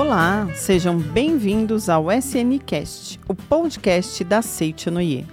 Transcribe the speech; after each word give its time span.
Olá, 0.00 0.48
sejam 0.54 0.96
bem-vindos 0.98 1.90
ao 1.90 2.10
SNCast, 2.10 3.20
o 3.28 3.34
podcast 3.34 4.24
da 4.24 4.40
Seitianoye. 4.40 5.26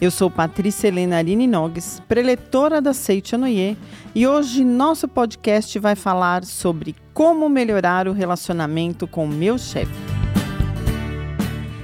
Eu 0.00 0.12
sou 0.12 0.30
Patrícia 0.30 0.86
Helena 0.86 1.16
Arini 1.16 1.48
Nogues, 1.48 2.00
preletora 2.06 2.80
da 2.80 2.94
Seitianoye, 2.94 3.76
e 4.14 4.24
hoje 4.24 4.64
nosso 4.64 5.08
podcast 5.08 5.76
vai 5.80 5.96
falar 5.96 6.44
sobre 6.44 6.94
como 7.12 7.48
melhorar 7.48 8.06
o 8.06 8.12
relacionamento 8.12 9.08
com 9.08 9.24
o 9.24 9.28
meu 9.28 9.58
chefe. 9.58 9.92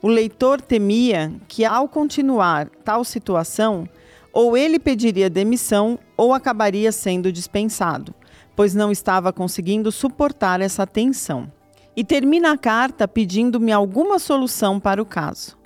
O 0.00 0.08
leitor 0.08 0.60
temia 0.60 1.32
que, 1.46 1.64
ao 1.64 1.88
continuar 1.88 2.68
tal 2.84 3.04
situação, 3.04 3.88
ou 4.32 4.56
ele 4.56 4.78
pediria 4.78 5.28
demissão 5.28 5.98
ou 6.16 6.32
acabaria 6.32 6.90
sendo 6.90 7.30
dispensado, 7.30 8.14
pois 8.56 8.74
não 8.74 8.90
estava 8.90 9.32
conseguindo 9.32 9.92
suportar 9.92 10.60
essa 10.60 10.86
tensão. 10.86 11.52
E 11.94 12.02
termina 12.02 12.52
a 12.52 12.56
carta 12.56 13.06
pedindo-me 13.06 13.70
alguma 13.70 14.18
solução 14.18 14.80
para 14.80 15.02
o 15.02 15.04
caso. 15.04 15.58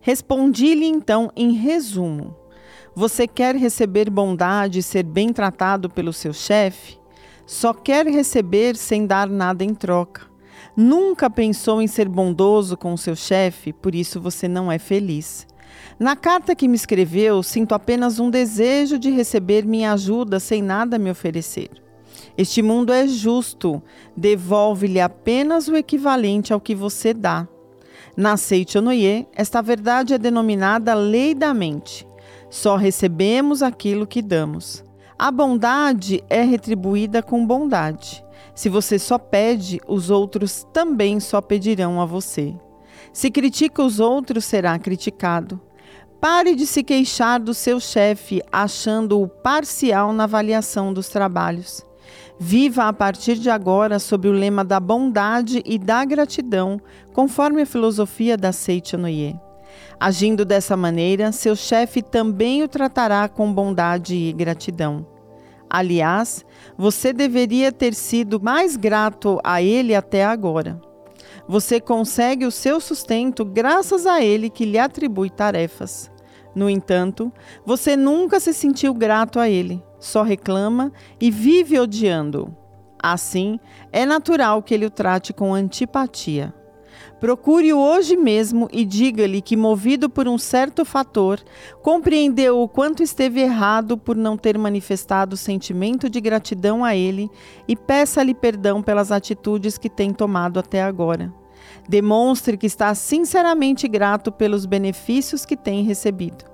Respondi-lhe 0.00 0.86
então 0.86 1.30
em 1.36 1.52
resumo: 1.52 2.34
Você 2.94 3.26
quer 3.26 3.54
receber 3.54 4.08
bondade 4.08 4.78
e 4.78 4.82
ser 4.82 5.02
bem 5.02 5.30
tratado 5.32 5.90
pelo 5.90 6.12
seu 6.12 6.32
chefe? 6.32 6.98
Só 7.44 7.74
quer 7.74 8.06
receber 8.06 8.76
sem 8.76 9.06
dar 9.06 9.28
nada 9.28 9.64
em 9.64 9.74
troca. 9.74 10.28
Nunca 10.76 11.28
pensou 11.28 11.82
em 11.82 11.86
ser 11.86 12.08
bondoso 12.08 12.76
com 12.76 12.92
o 12.92 12.98
seu 12.98 13.16
chefe, 13.16 13.72
por 13.72 13.94
isso 13.94 14.20
você 14.20 14.46
não 14.46 14.70
é 14.70 14.78
feliz. 14.78 15.46
Na 15.98 16.14
carta 16.14 16.54
que 16.54 16.68
me 16.68 16.76
escreveu, 16.76 17.42
sinto 17.42 17.74
apenas 17.74 18.18
um 18.18 18.30
desejo 18.30 18.98
de 18.98 19.10
receber 19.10 19.64
minha 19.64 19.92
ajuda 19.92 20.38
sem 20.38 20.62
nada 20.62 20.98
me 20.98 21.10
oferecer. 21.10 21.70
Este 22.36 22.62
mundo 22.62 22.92
é 22.92 23.06
justo, 23.06 23.82
devolve-lhe 24.16 25.00
apenas 25.00 25.68
o 25.68 25.76
equivalente 25.76 26.52
ao 26.52 26.60
que 26.60 26.74
você 26.74 27.12
dá. 27.12 27.48
Na 28.16 28.36
Seichonoye, 28.36 29.26
esta 29.34 29.60
verdade 29.62 30.14
é 30.14 30.18
denominada 30.18 30.94
lei 30.94 31.34
da 31.34 31.52
mente. 31.52 32.06
Só 32.50 32.76
recebemos 32.76 33.62
aquilo 33.62 34.06
que 34.06 34.22
damos. 34.22 34.84
A 35.18 35.30
bondade 35.30 36.22
é 36.30 36.42
retribuída 36.42 37.22
com 37.22 37.44
bondade. 37.44 38.24
Se 38.54 38.68
você 38.68 38.98
só 38.98 39.18
pede, 39.18 39.80
os 39.86 40.10
outros 40.10 40.66
também 40.72 41.20
só 41.20 41.40
pedirão 41.40 42.00
a 42.00 42.04
você. 42.04 42.54
Se 43.12 43.30
critica 43.30 43.82
os 43.82 44.00
outros, 44.00 44.44
será 44.44 44.78
criticado. 44.78 45.60
Pare 46.20 46.56
de 46.56 46.66
se 46.66 46.82
queixar 46.82 47.38
do 47.38 47.54
seu 47.54 47.78
chefe, 47.78 48.42
achando-o 48.50 49.28
parcial 49.28 50.12
na 50.12 50.24
avaliação 50.24 50.92
dos 50.92 51.08
trabalhos. 51.08 51.86
Viva 52.40 52.88
a 52.88 52.92
partir 52.92 53.36
de 53.36 53.48
agora 53.48 54.00
sob 54.00 54.28
o 54.28 54.32
lema 54.32 54.64
da 54.64 54.80
bondade 54.80 55.62
e 55.64 55.78
da 55.78 56.04
gratidão, 56.04 56.80
conforme 57.12 57.62
a 57.62 57.66
filosofia 57.66 58.36
da 58.36 58.50
Seichanoye. 58.50 59.38
Agindo 60.00 60.44
dessa 60.44 60.76
maneira, 60.76 61.30
seu 61.30 61.54
chefe 61.54 62.02
também 62.02 62.64
o 62.64 62.68
tratará 62.68 63.28
com 63.28 63.52
bondade 63.52 64.16
e 64.16 64.32
gratidão. 64.32 65.06
Aliás, 65.70 66.44
você 66.76 67.12
deveria 67.12 67.70
ter 67.70 67.94
sido 67.94 68.40
mais 68.40 68.76
grato 68.76 69.38
a 69.44 69.62
ele 69.62 69.94
até 69.94 70.24
agora. 70.24 70.80
Você 71.48 71.80
consegue 71.80 72.44
o 72.44 72.50
seu 72.50 72.78
sustento 72.78 73.42
graças 73.42 74.06
a 74.06 74.22
ele 74.22 74.50
que 74.50 74.66
lhe 74.66 74.78
atribui 74.78 75.30
tarefas. 75.30 76.10
No 76.54 76.68
entanto, 76.68 77.32
você 77.64 77.96
nunca 77.96 78.38
se 78.38 78.52
sentiu 78.52 78.92
grato 78.92 79.40
a 79.40 79.48
ele, 79.48 79.82
só 79.98 80.22
reclama 80.22 80.92
e 81.18 81.30
vive 81.30 81.80
odiando-o. 81.80 82.54
Assim, 83.02 83.58
é 83.90 84.04
natural 84.04 84.62
que 84.62 84.74
ele 84.74 84.84
o 84.84 84.90
trate 84.90 85.32
com 85.32 85.54
antipatia. 85.54 86.52
Procure-o 87.20 87.78
hoje 87.78 88.16
mesmo 88.16 88.68
e 88.72 88.84
diga-lhe 88.84 89.42
que, 89.42 89.56
movido 89.56 90.08
por 90.08 90.28
um 90.28 90.38
certo 90.38 90.84
fator, 90.84 91.40
compreendeu 91.82 92.60
o 92.60 92.68
quanto 92.68 93.02
esteve 93.02 93.40
errado 93.40 93.98
por 93.98 94.16
não 94.16 94.36
ter 94.36 94.56
manifestado 94.56 95.36
sentimento 95.36 96.08
de 96.08 96.20
gratidão 96.20 96.84
a 96.84 96.94
ele 96.94 97.28
e 97.66 97.74
peça-lhe 97.74 98.34
perdão 98.34 98.80
pelas 98.82 99.10
atitudes 99.10 99.76
que 99.76 99.90
tem 99.90 100.12
tomado 100.12 100.60
até 100.60 100.82
agora. 100.82 101.34
Demonstre 101.88 102.56
que 102.56 102.66
está 102.66 102.94
sinceramente 102.94 103.88
grato 103.88 104.30
pelos 104.30 104.64
benefícios 104.64 105.44
que 105.44 105.56
tem 105.56 105.82
recebido. 105.82 106.47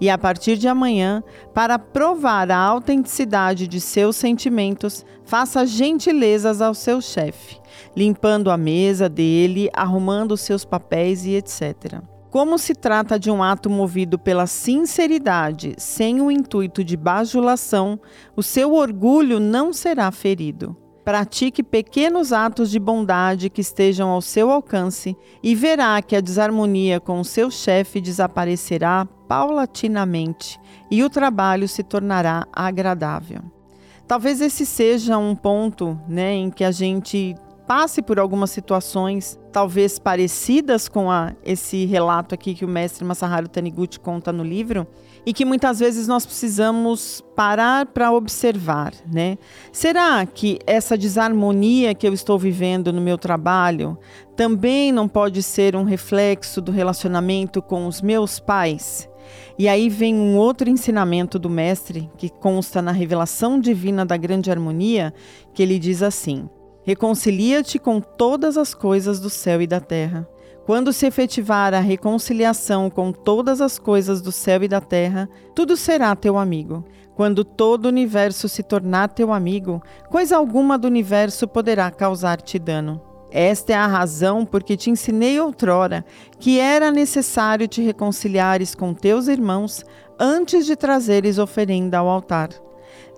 E 0.00 0.08
a 0.08 0.16
partir 0.16 0.56
de 0.56 0.68
amanhã, 0.68 1.22
para 1.54 1.78
provar 1.78 2.50
a 2.50 2.56
autenticidade 2.56 3.68
de 3.68 3.80
seus 3.80 4.16
sentimentos, 4.16 5.04
faça 5.24 5.66
gentilezas 5.66 6.60
ao 6.60 6.74
seu 6.74 7.00
chefe, 7.00 7.58
limpando 7.96 8.50
a 8.50 8.56
mesa 8.56 9.08
dele, 9.08 9.70
arrumando 9.72 10.36
seus 10.36 10.64
papéis 10.64 11.24
e 11.24 11.34
etc. 11.34 12.02
Como 12.30 12.58
se 12.58 12.74
trata 12.74 13.18
de 13.18 13.28
um 13.28 13.42
ato 13.42 13.68
movido 13.68 14.16
pela 14.16 14.46
sinceridade, 14.46 15.74
sem 15.78 16.20
o 16.20 16.30
intuito 16.30 16.84
de 16.84 16.96
bajulação, 16.96 17.98
o 18.36 18.42
seu 18.42 18.74
orgulho 18.74 19.40
não 19.40 19.72
será 19.72 20.10
ferido. 20.12 20.76
Pratique 21.10 21.64
pequenos 21.64 22.32
atos 22.32 22.70
de 22.70 22.78
bondade 22.78 23.50
que 23.50 23.60
estejam 23.60 24.10
ao 24.10 24.22
seu 24.22 24.48
alcance 24.48 25.16
e 25.42 25.56
verá 25.56 26.00
que 26.00 26.14
a 26.14 26.20
desarmonia 26.20 27.00
com 27.00 27.18
o 27.18 27.24
seu 27.24 27.50
chefe 27.50 28.00
desaparecerá 28.00 29.04
paulatinamente 29.26 30.56
e 30.88 31.02
o 31.02 31.10
trabalho 31.10 31.66
se 31.66 31.82
tornará 31.82 32.46
agradável. 32.52 33.40
Talvez 34.06 34.40
esse 34.40 34.64
seja 34.64 35.18
um 35.18 35.34
ponto 35.34 35.98
né, 36.06 36.32
em 36.32 36.48
que 36.48 36.62
a 36.62 36.70
gente 36.70 37.34
passe 37.70 38.02
por 38.02 38.18
algumas 38.18 38.50
situações, 38.50 39.38
talvez 39.52 39.96
parecidas 39.96 40.88
com 40.88 41.08
a, 41.08 41.36
esse 41.44 41.86
relato 41.86 42.34
aqui 42.34 42.52
que 42.52 42.64
o 42.64 42.68
mestre 42.68 43.04
Masaharu 43.04 43.46
Taniguchi 43.46 44.00
conta 44.00 44.32
no 44.32 44.42
livro, 44.42 44.88
e 45.24 45.32
que 45.32 45.44
muitas 45.44 45.78
vezes 45.78 46.08
nós 46.08 46.26
precisamos 46.26 47.22
parar 47.36 47.86
para 47.86 48.10
observar, 48.10 48.92
né? 49.06 49.38
Será 49.70 50.26
que 50.26 50.58
essa 50.66 50.98
desarmonia 50.98 51.94
que 51.94 52.08
eu 52.08 52.12
estou 52.12 52.36
vivendo 52.36 52.92
no 52.92 53.00
meu 53.00 53.16
trabalho 53.16 53.96
também 54.34 54.90
não 54.90 55.06
pode 55.06 55.40
ser 55.40 55.76
um 55.76 55.84
reflexo 55.84 56.60
do 56.60 56.72
relacionamento 56.72 57.62
com 57.62 57.86
os 57.86 58.02
meus 58.02 58.40
pais? 58.40 59.08
E 59.56 59.68
aí 59.68 59.88
vem 59.88 60.16
um 60.16 60.36
outro 60.36 60.68
ensinamento 60.68 61.38
do 61.38 61.48
mestre 61.48 62.10
que 62.18 62.30
consta 62.30 62.82
na 62.82 62.90
revelação 62.90 63.60
divina 63.60 64.04
da 64.04 64.16
grande 64.16 64.50
harmonia, 64.50 65.14
que 65.54 65.62
ele 65.62 65.78
diz 65.78 66.02
assim: 66.02 66.48
Reconcilia-te 66.82 67.78
com 67.78 68.00
todas 68.00 68.56
as 68.56 68.74
coisas 68.74 69.20
do 69.20 69.28
céu 69.28 69.60
e 69.60 69.66
da 69.66 69.80
terra. 69.80 70.26
Quando 70.64 70.92
se 70.92 71.06
efetivar 71.06 71.74
a 71.74 71.80
reconciliação 71.80 72.88
com 72.88 73.12
todas 73.12 73.60
as 73.60 73.78
coisas 73.78 74.22
do 74.22 74.30
céu 74.30 74.62
e 74.62 74.68
da 74.68 74.80
terra, 74.80 75.28
tudo 75.54 75.76
será 75.76 76.14
teu 76.14 76.38
amigo. 76.38 76.84
Quando 77.14 77.44
todo 77.44 77.86
o 77.86 77.88
universo 77.88 78.48
se 78.48 78.62
tornar 78.62 79.08
teu 79.08 79.32
amigo, 79.32 79.82
coisa 80.08 80.36
alguma 80.36 80.78
do 80.78 80.86
universo 80.86 81.46
poderá 81.48 81.90
causar-te 81.90 82.58
dano. 82.58 83.00
Esta 83.30 83.72
é 83.72 83.76
a 83.76 83.86
razão 83.86 84.44
por 84.44 84.62
que 84.62 84.76
te 84.76 84.90
ensinei 84.90 85.38
outrora 85.38 86.04
que 86.38 86.58
era 86.58 86.90
necessário 86.90 87.68
te 87.68 87.80
reconciliares 87.80 88.74
com 88.74 88.92
teus 88.92 89.28
irmãos 89.28 89.84
antes 90.18 90.66
de 90.66 90.74
trazeres 90.74 91.38
oferenda 91.38 91.98
ao 91.98 92.08
altar. 92.08 92.50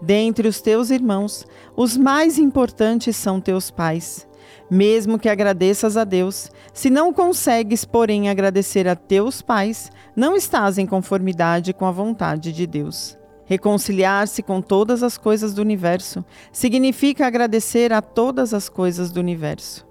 Dentre 0.02 0.48
os 0.48 0.60
teus 0.60 0.90
irmãos, 0.90 1.46
os 1.76 1.96
mais 1.96 2.36
importantes 2.36 3.16
são 3.16 3.40
teus 3.40 3.70
pais. 3.70 4.26
Mesmo 4.68 5.16
que 5.16 5.28
agradeças 5.28 5.96
a 5.96 6.02
Deus, 6.02 6.50
se 6.74 6.90
não 6.90 7.12
consegues, 7.12 7.84
porém, 7.84 8.28
agradecer 8.28 8.88
a 8.88 8.96
teus 8.96 9.40
pais, 9.40 9.92
não 10.16 10.34
estás 10.34 10.76
em 10.76 10.86
conformidade 10.86 11.72
com 11.72 11.86
a 11.86 11.92
vontade 11.92 12.52
de 12.52 12.66
Deus. 12.66 13.16
Reconciliar-se 13.44 14.42
com 14.42 14.60
todas 14.60 15.04
as 15.04 15.16
coisas 15.16 15.54
do 15.54 15.62
universo 15.62 16.24
significa 16.50 17.24
agradecer 17.24 17.92
a 17.92 18.02
todas 18.02 18.52
as 18.52 18.68
coisas 18.68 19.12
do 19.12 19.20
universo. 19.20 19.86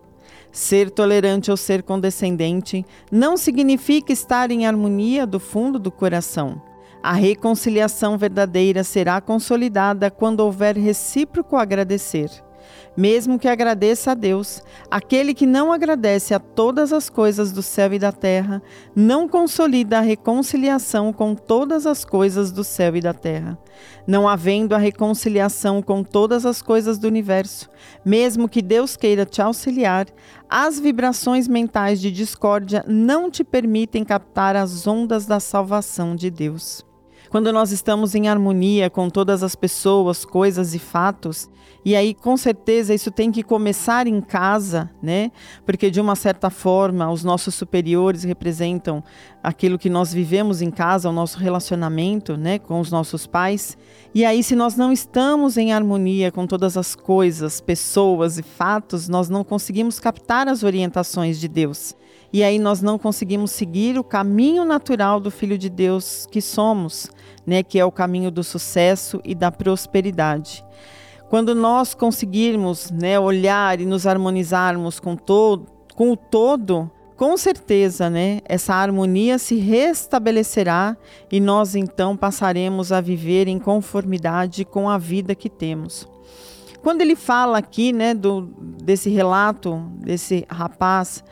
Ser 0.52 0.92
tolerante 0.92 1.50
ou 1.50 1.56
ser 1.56 1.84
condescendente 1.84 2.86
não 3.10 3.38
significa 3.38 4.12
estar 4.12 4.52
em 4.52 4.66
harmonia 4.66 5.26
do 5.26 5.40
fundo 5.40 5.80
do 5.80 5.90
coração. 5.90 6.62
A 7.04 7.14
reconciliação 7.14 8.18
verdadeira 8.18 8.84
será 8.84 9.20
consolidada 9.20 10.12
quando 10.12 10.42
houver 10.42 10.78
recíproco 10.78 11.56
agradecer 11.56 12.30
mesmo 12.96 13.40
que 13.40 13.48
agradeça 13.48 14.12
a 14.12 14.14
Deus. 14.14 14.62
Aquele 14.90 15.34
que 15.34 15.46
não 15.46 15.72
agradece 15.72 16.34
a 16.34 16.40
todas 16.40 16.92
as 16.92 17.10
coisas 17.10 17.52
do 17.52 17.62
céu 17.62 17.94
e 17.94 18.00
da 18.00 18.12
terra, 18.12 18.62
não 18.96 19.28
consolida 19.28 19.98
a 19.98 20.02
reconciliação 20.02 21.14
com 21.14 21.34
todas 21.36 21.86
as 21.86 22.04
coisas 22.04 22.52
do 22.52 22.64
céu 22.64 22.96
e 22.96 23.02
da 23.02 23.14
terra. 23.14 23.58
Não 24.06 24.28
havendo 24.28 24.76
a 24.76 24.78
reconciliação 24.78 25.82
com 25.82 26.04
todas 26.04 26.46
as 26.46 26.62
coisas 26.62 26.98
do 26.98 27.08
universo, 27.08 27.70
mesmo 28.06 28.50
que 28.50 28.62
Deus 28.62 28.96
queira 28.96 29.26
te 29.26 29.42
auxiliar, 29.42 30.08
as 30.50 30.80
vibrações 30.80 31.48
mentais 31.48 32.02
de 32.02 32.12
discórdia 32.12 32.84
não 32.88 33.32
te 33.32 33.44
permitem 33.44 34.04
captar 34.04 34.56
as 34.56 34.86
ondas 34.86 35.26
da 35.26 35.40
salvação 35.40 36.16
de 36.16 36.30
Deus. 36.30 36.91
Quando 37.32 37.54
nós 37.54 37.72
estamos 37.72 38.14
em 38.14 38.28
harmonia 38.28 38.90
com 38.90 39.10
todas 39.10 39.42
as 39.42 39.56
pessoas, 39.56 40.26
coisas 40.26 40.76
e 40.76 40.80
fatos, 40.80 41.50
e 41.86 41.96
aí 41.96 42.14
com 42.14 42.36
certeza 42.36 42.94
isso 42.94 43.10
tem 43.10 43.32
que 43.32 43.42
começar 43.42 44.06
em 44.06 44.20
casa, 44.20 44.92
né? 45.02 45.32
Porque 45.66 45.90
de 45.90 46.02
uma 46.02 46.14
certa 46.18 46.50
forma 46.50 47.10
os 47.10 47.24
nossos 47.24 47.56
superiores 47.56 48.26
representam 48.26 49.02
aquilo 49.44 49.80
que 49.80 49.90
nós 49.90 50.14
vivemos 50.14 50.62
em 50.62 50.70
casa, 50.70 51.10
o 51.10 51.14
nosso 51.14 51.40
relacionamento, 51.40 52.38
né, 52.38 52.60
com 52.60 52.80
os 52.80 52.92
nossos 52.92 53.26
pais. 53.26 53.78
E 54.14 54.24
aí 54.24 54.44
se 54.44 54.56
nós 54.56 54.76
não 54.76 54.92
estamos 54.92 55.58
em 55.58 55.74
harmonia 55.74 56.32
com 56.32 56.46
todas 56.46 56.78
as 56.78 56.96
coisas, 56.96 57.60
pessoas 57.60 58.38
e 58.38 58.44
fatos, 58.44 59.08
nós 59.08 59.30
não 59.30 59.44
conseguimos 59.44 60.00
captar 60.00 60.48
as 60.48 60.64
orientações 60.64 61.40
de 61.40 61.48
Deus. 61.48 61.96
E 62.34 62.44
aí 62.44 62.60
nós 62.60 62.82
não 62.82 62.98
conseguimos 62.98 63.52
seguir 63.52 63.98
o 63.98 64.04
caminho 64.04 64.64
natural 64.64 65.20
do 65.20 65.30
filho 65.30 65.58
de 65.58 65.70
Deus 65.70 66.26
que 66.32 66.42
somos 66.42 67.10
né, 67.46 67.64
que 67.64 67.80
é 67.80 67.86
o 67.86 67.92
caminho 67.92 68.32
do 68.32 68.44
sucesso 68.44 69.20
e 69.24 69.34
da 69.34 69.52
prosperidade. 69.52 70.64
Quando 71.30 71.56
nós 71.56 71.94
conseguirmos 71.94 72.92
né, 72.92 73.20
olhar 73.20 73.80
e 73.80 73.86
nos 73.86 74.06
harmonizarmos 74.06 75.00
com, 75.00 75.16
todo, 75.16 75.66
com 75.96 76.12
o 76.12 76.18
todo, 76.18 76.92
com 77.22 77.38
certeza, 77.38 78.10
né, 78.10 78.40
essa 78.46 78.74
harmonia 78.74 79.38
se 79.38 79.54
restabelecerá 79.54 80.98
e 81.32 81.40
nós 81.40 81.76
então 81.76 82.18
passaremos 82.18 82.92
a 82.92 83.00
viver 83.00 83.48
em 83.48 83.60
conformidade 83.60 84.66
com 84.66 84.90
a 84.90 84.98
vida 84.98 85.36
que 85.36 85.48
temos. 85.48 86.10
Quando 86.82 87.02
ele 87.02 87.16
fala 87.16 87.60
aqui, 87.60 87.94
né, 87.94 88.16
do, 88.16 88.52
desse 88.84 89.08
relato 89.08 89.84
desse 89.98 90.48
rapaz, 90.50 91.24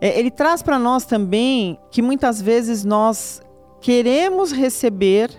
é, 0.00 0.18
ele 0.18 0.32
traz 0.32 0.64
para 0.64 0.80
nós 0.80 1.04
também 1.04 1.78
que 1.92 2.02
muitas 2.02 2.42
vezes 2.42 2.84
nós 2.84 3.40
queremos 3.80 4.50
receber 4.50 5.30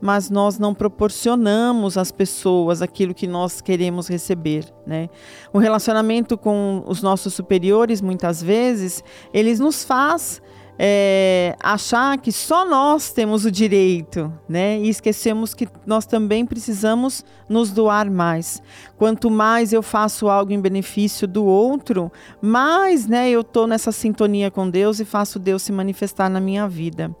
mas 0.00 0.30
nós 0.30 0.58
não 0.58 0.74
proporcionamos 0.74 1.96
às 1.96 2.10
pessoas 2.10 2.82
aquilo 2.82 3.14
que 3.14 3.26
nós 3.26 3.60
queremos 3.60 4.08
receber, 4.08 4.64
né? 4.86 5.08
O 5.52 5.58
relacionamento 5.58 6.36
com 6.36 6.82
os 6.86 7.02
nossos 7.02 7.34
superiores, 7.34 8.00
muitas 8.00 8.42
vezes, 8.42 9.02
eles 9.32 9.60
nos 9.60 9.84
faz 9.84 10.40
é, 10.78 11.56
achar 11.62 12.18
que 12.18 12.30
só 12.30 12.64
nós 12.64 13.10
temos 13.10 13.44
o 13.44 13.50
direito, 13.50 14.32
né? 14.48 14.78
E 14.78 14.88
esquecemos 14.88 15.54
que 15.54 15.68
nós 15.86 16.04
também 16.04 16.44
precisamos 16.44 17.24
nos 17.48 17.70
doar 17.70 18.10
mais. 18.10 18.62
Quanto 18.98 19.30
mais 19.30 19.72
eu 19.72 19.82
faço 19.82 20.28
algo 20.28 20.52
em 20.52 20.60
benefício 20.60 21.26
do 21.26 21.44
outro, 21.44 22.12
mais, 22.40 23.06
né, 23.06 23.30
eu 23.30 23.42
tô 23.42 23.66
nessa 23.66 23.92
sintonia 23.92 24.50
com 24.50 24.68
Deus 24.68 25.00
e 25.00 25.04
faço 25.04 25.38
Deus 25.38 25.62
se 25.62 25.72
manifestar 25.72 26.28
na 26.28 26.40
minha 26.40 26.68
vida. 26.68 27.14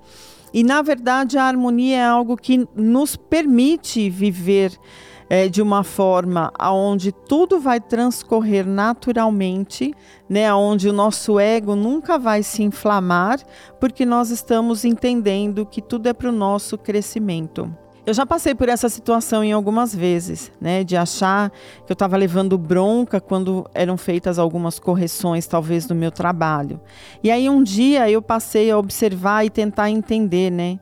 E, 0.56 0.64
na 0.64 0.80
verdade, 0.80 1.36
a 1.36 1.44
harmonia 1.44 1.98
é 1.98 2.06
algo 2.06 2.34
que 2.34 2.66
nos 2.74 3.14
permite 3.14 4.08
viver 4.08 4.72
é, 5.28 5.50
de 5.50 5.60
uma 5.60 5.84
forma 5.84 6.50
onde 6.58 7.12
tudo 7.12 7.60
vai 7.60 7.78
transcorrer 7.78 8.66
naturalmente, 8.66 9.92
né, 10.26 10.50
onde 10.54 10.88
o 10.88 10.94
nosso 10.94 11.38
ego 11.38 11.76
nunca 11.76 12.18
vai 12.18 12.42
se 12.42 12.62
inflamar, 12.62 13.38
porque 13.78 14.06
nós 14.06 14.30
estamos 14.30 14.82
entendendo 14.86 15.66
que 15.66 15.82
tudo 15.82 16.08
é 16.08 16.14
para 16.14 16.30
o 16.30 16.32
nosso 16.32 16.78
crescimento. 16.78 17.70
Eu 18.06 18.14
já 18.14 18.24
passei 18.24 18.54
por 18.54 18.68
essa 18.68 18.88
situação 18.88 19.42
em 19.42 19.50
algumas 19.50 19.92
vezes, 19.92 20.52
né, 20.60 20.84
de 20.84 20.96
achar 20.96 21.50
que 21.84 21.90
eu 21.90 21.94
estava 21.94 22.16
levando 22.16 22.56
bronca 22.56 23.20
quando 23.20 23.68
eram 23.74 23.96
feitas 23.96 24.38
algumas 24.38 24.78
correções, 24.78 25.44
talvez, 25.48 25.88
no 25.88 25.94
meu 25.96 26.12
trabalho. 26.12 26.80
E 27.20 27.32
aí 27.32 27.50
um 27.50 27.64
dia 27.64 28.08
eu 28.08 28.22
passei 28.22 28.70
a 28.70 28.78
observar 28.78 29.44
e 29.44 29.50
tentar 29.50 29.90
entender, 29.90 30.50
né, 30.50 30.78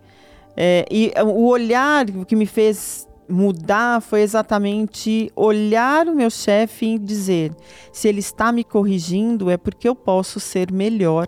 é, 0.55 0.85
e 0.91 1.13
o 1.25 1.47
olhar 1.49 2.05
que 2.27 2.37
me 2.37 2.45
fez 2.45 3.09
mudar 3.27 4.03
foi 4.03 4.21
exatamente 4.21 5.33
olhar 5.35 6.07
o 6.07 6.15
meu 6.15 6.29
chefe 6.31 6.95
e 6.95 6.99
dizer: 6.99 7.53
se 7.91 8.07
ele 8.07 8.21
está 8.21 8.53
me 8.53 8.63
corrigindo, 8.63 9.51
é 9.51 9.57
porque 9.57 9.89
eu 9.89 9.95
posso 9.95 10.39
ser 10.39 10.71
melhor. 10.71 11.27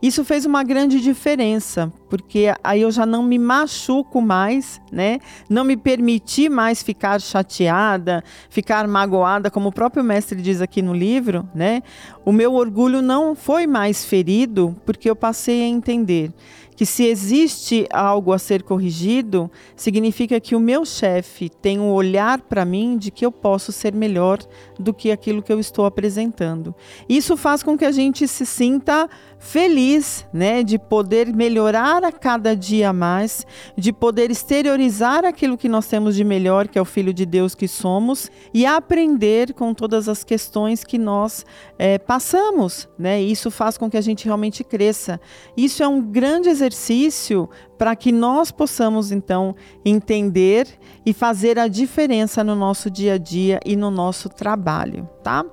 Isso 0.00 0.24
fez 0.24 0.44
uma 0.44 0.62
grande 0.62 1.00
diferença, 1.00 1.92
porque 2.08 2.54
aí 2.62 2.82
eu 2.82 2.90
já 2.90 3.06
não 3.06 3.22
me 3.22 3.38
machuco 3.38 4.20
mais, 4.20 4.80
né? 4.90 5.18
Não 5.48 5.64
me 5.64 5.76
permiti 5.76 6.48
mais 6.48 6.82
ficar 6.82 7.20
chateada, 7.20 8.22
ficar 8.48 8.86
magoada, 8.86 9.50
como 9.50 9.68
o 9.68 9.72
próprio 9.72 10.04
mestre 10.04 10.40
diz 10.40 10.60
aqui 10.60 10.82
no 10.82 10.94
livro, 10.94 11.48
né? 11.54 11.82
O 12.24 12.32
meu 12.32 12.54
orgulho 12.54 13.00
não 13.02 13.34
foi 13.34 13.66
mais 13.66 14.04
ferido, 14.04 14.76
porque 14.84 15.08
eu 15.08 15.16
passei 15.16 15.62
a 15.62 15.66
entender 15.66 16.32
que 16.76 16.84
se 16.84 17.04
existe 17.04 17.86
algo 17.90 18.32
a 18.32 18.38
ser 18.38 18.62
corrigido, 18.62 19.50
significa 19.74 20.38
que 20.38 20.54
o 20.54 20.60
meu 20.60 20.84
chefe 20.84 21.48
tem 21.48 21.80
um 21.80 21.90
olhar 21.90 22.42
para 22.42 22.66
mim 22.66 22.98
de 22.98 23.10
que 23.10 23.24
eu 23.24 23.32
posso 23.32 23.72
ser 23.72 23.94
melhor 23.94 24.38
do 24.78 24.92
que 24.92 25.10
aquilo 25.10 25.42
que 25.42 25.52
eu 25.52 25.58
estou 25.58 25.86
apresentando. 25.86 26.74
Isso 27.08 27.34
faz 27.36 27.62
com 27.62 27.78
que 27.78 27.84
a 27.84 27.90
gente 27.90 28.28
se 28.28 28.44
sinta 28.44 29.08
feliz, 29.38 30.26
né, 30.32 30.62
de 30.62 30.78
poder 30.78 31.34
melhorar 31.34 32.04
a 32.04 32.12
cada 32.12 32.56
dia 32.56 32.92
mais, 32.92 33.46
de 33.76 33.92
poder 33.92 34.30
exteriorizar 34.30 35.24
aquilo 35.24 35.56
que 35.56 35.68
nós 35.68 35.86
temos 35.86 36.16
de 36.16 36.24
melhor, 36.24 36.68
que 36.68 36.78
é 36.78 36.82
o 36.82 36.84
Filho 36.84 37.12
de 37.12 37.24
Deus 37.24 37.54
que 37.54 37.68
somos, 37.68 38.30
e 38.52 38.66
aprender 38.66 39.52
com 39.54 39.72
todas 39.72 40.08
as 40.08 40.24
questões 40.24 40.84
que 40.84 40.98
nós 40.98 41.44
é, 41.78 41.98
passamos, 41.98 42.88
né? 42.98 43.20
Isso 43.20 43.50
faz 43.50 43.76
com 43.76 43.90
que 43.90 43.96
a 43.96 44.00
gente 44.00 44.24
realmente 44.24 44.64
cresça. 44.64 45.20
Isso 45.56 45.82
é 45.82 45.88
um 45.88 46.00
grande 46.00 46.48
exercício 46.48 47.48
para 47.76 47.94
que 47.94 48.10
nós 48.12 48.50
possamos 48.50 49.12
então 49.12 49.54
entender 49.84 50.66
e 51.04 51.12
fazer 51.12 51.58
a 51.58 51.68
diferença 51.68 52.42
no 52.42 52.54
nosso 52.54 52.90
dia 52.90 53.14
a 53.14 53.18
dia 53.18 53.60
e 53.64 53.76
no 53.76 53.90
nosso 53.90 54.28
trabalho, 54.28 55.08
tá? 55.22 55.44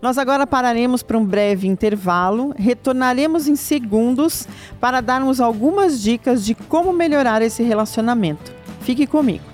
Nós 0.00 0.16
agora 0.16 0.46
pararemos 0.46 1.02
para 1.02 1.18
um 1.18 1.24
breve 1.24 1.68
intervalo, 1.68 2.54
retornaremos 2.56 3.46
em 3.46 3.56
segundos 3.56 4.48
para 4.80 5.00
darmos 5.00 5.40
algumas 5.40 6.00
dicas 6.00 6.44
de 6.44 6.54
como 6.54 6.92
melhorar 6.92 7.42
esse 7.42 7.62
relacionamento. 7.62 8.52
Fique 8.80 9.06
comigo. 9.06 9.49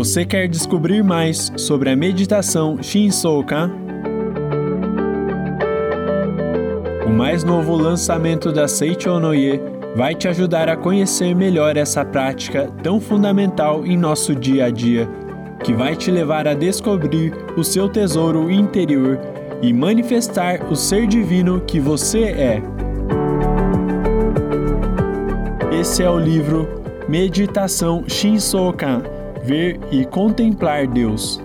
Você 0.00 0.24
quer 0.24 0.48
descobrir 0.48 1.04
mais 1.04 1.52
sobre 1.58 1.90
a 1.90 1.94
meditação 1.94 2.82
Shinsoka? 2.82 3.70
O 7.06 7.10
mais 7.10 7.44
novo 7.44 7.76
lançamento 7.76 8.50
da 8.50 8.66
Seicho 8.66 9.10
Onoye 9.10 9.60
vai 9.94 10.14
te 10.14 10.26
ajudar 10.26 10.70
a 10.70 10.76
conhecer 10.76 11.34
melhor 11.36 11.76
essa 11.76 12.02
prática 12.02 12.66
tão 12.82 12.98
fundamental 12.98 13.84
em 13.84 13.94
nosso 13.94 14.34
dia 14.34 14.64
a 14.64 14.70
dia, 14.70 15.06
que 15.62 15.74
vai 15.74 15.94
te 15.94 16.10
levar 16.10 16.48
a 16.48 16.54
descobrir 16.54 17.34
o 17.54 17.62
seu 17.62 17.86
tesouro 17.86 18.50
interior 18.50 19.20
e 19.60 19.70
manifestar 19.70 20.64
o 20.72 20.76
ser 20.76 21.06
divino 21.06 21.60
que 21.60 21.78
você 21.78 22.22
é. 22.22 22.62
Esse 25.78 26.02
é 26.02 26.08
o 26.08 26.18
livro 26.18 26.66
Meditação 27.06 28.02
Shinsokan 28.08 29.19
Ver 29.50 29.78
e 29.90 30.04
Contemplar 30.04 30.86
Deus, 30.86 31.42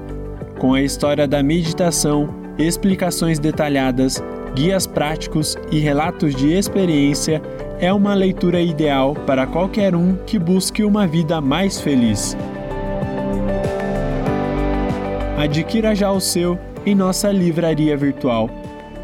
com 0.60 0.76
a 0.76 0.82
história 0.84 1.28
da 1.28 1.42
meditação, 1.42 2.30
explicações 2.56 3.40
detalhadas 3.40 4.24
guias 4.54 4.86
práticos 4.86 5.58
e 5.72 5.80
relatos 5.80 6.36
de 6.36 6.54
experiência 6.54 7.42
é 7.80 7.92
uma 7.92 8.14
leitura 8.14 8.62
ideal 8.62 9.16
para 9.26 9.48
qualquer 9.48 9.96
um 9.96 10.18
que 10.18 10.38
busque 10.38 10.84
uma 10.84 11.08
vida 11.08 11.42
mais 11.42 11.82
feliz. 11.82 12.38
Adquira 15.36 15.96
já 15.96 16.12
o 16.12 16.20
seu 16.20 16.60
em 16.86 16.94
nossa 16.94 17.32
livraria 17.32 17.98
virtual 17.98 18.52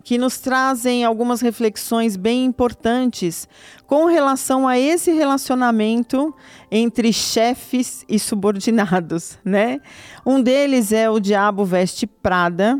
que 0.01 0.17
nos 0.17 0.37
trazem 0.37 1.03
algumas 1.03 1.41
reflexões 1.41 2.15
bem 2.15 2.45
importantes 2.45 3.49
com 3.85 4.05
relação 4.05 4.65
a 4.65 4.79
esse 4.79 5.11
relacionamento 5.11 6.33
entre 6.71 7.11
chefes 7.11 8.05
e 8.07 8.17
subordinados, 8.17 9.37
né? 9.43 9.81
Um 10.25 10.41
deles 10.41 10.93
é 10.93 11.09
O 11.09 11.19
Diabo 11.19 11.65
Veste 11.65 12.07
Prada, 12.07 12.79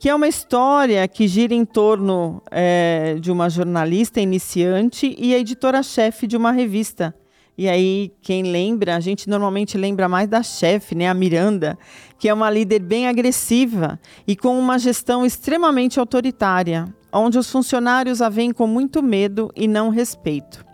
que 0.00 0.08
é 0.08 0.14
uma 0.14 0.26
história 0.26 1.06
que 1.06 1.28
gira 1.28 1.54
em 1.54 1.64
torno 1.64 2.42
é, 2.50 3.14
de 3.20 3.30
uma 3.30 3.48
jornalista 3.48 4.20
iniciante 4.20 5.14
e 5.16 5.32
editora-chefe 5.34 6.26
de 6.26 6.36
uma 6.36 6.50
revista 6.50 7.14
e 7.56 7.68
aí, 7.68 8.12
quem 8.20 8.42
lembra, 8.42 8.96
a 8.96 9.00
gente 9.00 9.28
normalmente 9.28 9.78
lembra 9.78 10.08
mais 10.08 10.28
da 10.28 10.42
chefe, 10.42 10.94
né, 10.94 11.08
a 11.08 11.14
Miranda, 11.14 11.78
que 12.18 12.28
é 12.28 12.34
uma 12.34 12.50
líder 12.50 12.80
bem 12.80 13.06
agressiva 13.06 14.00
e 14.26 14.34
com 14.34 14.58
uma 14.58 14.76
gestão 14.76 15.24
extremamente 15.24 16.00
autoritária, 16.00 16.92
onde 17.12 17.38
os 17.38 17.48
funcionários 17.48 18.20
a 18.20 18.28
veem 18.28 18.52
com 18.52 18.66
muito 18.66 19.00
medo 19.00 19.52
e 19.54 19.68
não 19.68 19.88
respeito. 19.88 20.64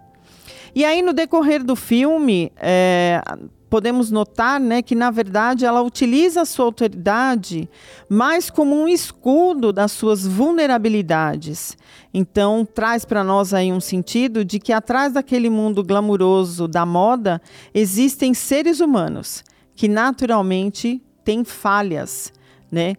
E 0.74 0.84
aí, 0.84 1.02
no 1.02 1.12
decorrer 1.12 1.62
do 1.62 1.76
filme, 1.76 2.50
é, 2.56 3.20
podemos 3.70 4.10
notar 4.10 4.60
né, 4.60 4.82
que, 4.82 4.96
na 4.96 5.12
verdade, 5.12 5.64
ela 5.64 5.80
utiliza 5.80 6.42
a 6.42 6.44
sua 6.44 6.64
autoridade 6.64 7.70
mais 8.08 8.50
como 8.50 8.74
um 8.74 8.88
escudo 8.88 9.72
das 9.72 9.92
suas 9.92 10.26
vulnerabilidades. 10.26 11.78
Então, 12.12 12.66
traz 12.66 13.04
para 13.04 13.22
nós 13.22 13.54
aí 13.54 13.72
um 13.72 13.80
sentido 13.80 14.44
de 14.44 14.58
que 14.58 14.72
atrás 14.72 15.12
daquele 15.12 15.48
mundo 15.48 15.84
glamuroso 15.84 16.66
da 16.66 16.84
moda 16.84 17.40
existem 17.72 18.34
seres 18.34 18.80
humanos 18.80 19.44
que 19.76 19.86
naturalmente 19.86 21.00
têm 21.24 21.44
falhas, 21.44 22.32
né? 22.70 22.96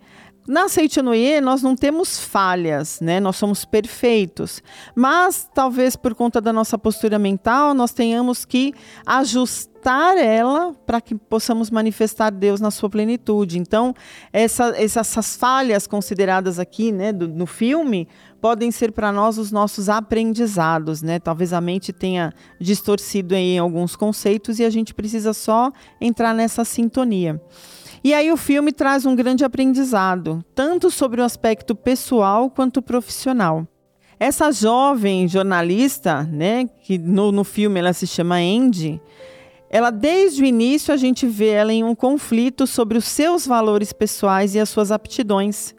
Na 0.51 0.67
Seitonoye, 0.67 1.39
nós 1.39 1.61
não 1.61 1.77
temos 1.77 2.19
falhas, 2.19 2.99
né? 2.99 3.21
Nós 3.21 3.37
somos 3.37 3.63
perfeitos. 3.63 4.61
Mas, 4.93 5.49
talvez 5.53 5.95
por 5.95 6.13
conta 6.13 6.41
da 6.41 6.51
nossa 6.51 6.77
postura 6.77 7.17
mental, 7.17 7.73
nós 7.73 7.93
tenhamos 7.93 8.43
que 8.43 8.73
ajustar 9.05 10.17
ela 10.17 10.73
para 10.85 10.99
que 10.99 11.15
possamos 11.15 11.71
manifestar 11.71 12.31
Deus 12.31 12.59
na 12.59 12.69
sua 12.69 12.89
plenitude. 12.89 13.57
Então, 13.57 13.93
essa, 14.33 14.73
essas 14.75 15.37
falhas 15.37 15.87
consideradas 15.87 16.59
aqui, 16.59 16.91
né, 16.91 17.13
do, 17.13 17.29
no 17.29 17.45
filme, 17.45 18.05
podem 18.41 18.71
ser 18.71 18.91
para 18.91 19.09
nós 19.09 19.37
os 19.37 19.53
nossos 19.53 19.87
aprendizados, 19.87 21.01
né? 21.01 21.17
Talvez 21.17 21.53
a 21.53 21.61
mente 21.61 21.93
tenha 21.93 22.33
distorcido 22.59 23.35
em 23.35 23.57
alguns 23.57 23.95
conceitos 23.95 24.59
e 24.59 24.65
a 24.65 24.69
gente 24.69 24.93
precisa 24.93 25.31
só 25.31 25.71
entrar 26.01 26.35
nessa 26.35 26.65
sintonia. 26.65 27.41
E 28.03 28.15
aí 28.15 28.31
o 28.31 28.37
filme 28.37 28.71
traz 28.71 29.05
um 29.05 29.15
grande 29.15 29.45
aprendizado, 29.45 30.43
tanto 30.55 30.89
sobre 30.89 31.21
o 31.21 31.23
aspecto 31.23 31.75
pessoal 31.75 32.49
quanto 32.49 32.81
profissional. 32.81 33.67
Essa 34.19 34.51
jovem 34.51 35.27
jornalista, 35.27 36.23
né, 36.23 36.67
que 36.83 36.97
no, 36.97 37.31
no 37.31 37.43
filme 37.43 37.79
ela 37.79 37.93
se 37.93 38.07
chama 38.07 38.37
Andy, 38.37 38.99
ela 39.69 39.91
desde 39.91 40.41
o 40.41 40.45
início 40.45 40.93
a 40.93 40.97
gente 40.97 41.27
vê 41.27 41.49
ela 41.49 41.71
em 41.71 41.83
um 41.83 41.93
conflito 41.93 42.65
sobre 42.65 42.97
os 42.97 43.05
seus 43.05 43.45
valores 43.45 43.93
pessoais 43.93 44.55
e 44.55 44.59
as 44.59 44.69
suas 44.69 44.91
aptidões, 44.91 45.75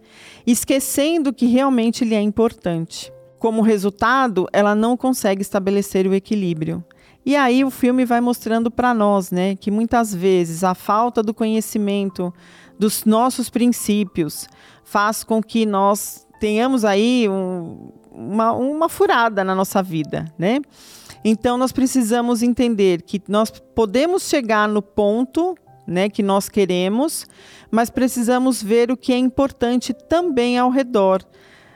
esquecendo 0.47 1.33
que 1.33 1.47
realmente 1.47 2.05
lhe 2.05 2.15
é 2.15 2.21
importante. 2.21 3.13
Como 3.39 3.63
resultado, 3.63 4.49
ela 4.53 4.75
não 4.75 4.97
consegue 4.97 5.43
estabelecer 5.43 6.07
o 6.07 6.15
equilíbrio. 6.15 6.85
E 7.25 7.37
aí 7.37 7.65
o 7.65 7.71
filme 7.71 8.05
vai 8.05 8.21
mostrando 8.21 8.71
para 8.71 8.93
nós, 8.93 9.31
né, 9.31 9.55
que 9.55 9.71
muitas 9.71 10.15
vezes 10.15 10.65
a 10.65 10.75
falta 10.75 11.23
do 11.23 11.33
conhecimento 11.33 12.33
dos 12.79 13.05
nossos 13.05 13.49
princípios 13.49 14.49
faz 14.83 15.23
com 15.23 15.43
que 15.43 15.65
nós 15.65 16.27
tenhamos 16.41 16.85
aí 16.85 17.29
um, 17.29 17.93
uma, 18.11 18.53
uma 18.53 18.89
furada 18.89 19.45
na 19.45 19.55
nossa 19.55 19.83
vida, 19.83 20.25
né? 20.37 20.61
Então 21.25 21.57
nós 21.57 21.71
precisamos 21.71 22.43
entender 22.43 23.03
que 23.03 23.23
nós 23.29 23.51
podemos 23.51 24.29
chegar 24.29 24.67
no 24.67 24.83
ponto 24.83 25.55
né, 25.87 26.09
que 26.09 26.23
nós 26.23 26.49
queremos, 26.49 27.27
mas 27.71 27.91
precisamos 27.91 28.63
ver 28.63 28.91
o 28.91 28.97
que 28.97 29.13
é 29.13 29.19
importante 29.19 29.93
também 29.93 30.59
ao 30.59 30.71
redor. 30.71 31.23